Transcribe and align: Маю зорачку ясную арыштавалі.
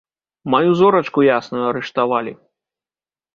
Маю 0.53 0.71
зорачку 0.79 1.19
ясную 1.33 1.61
арыштавалі. 1.73 2.33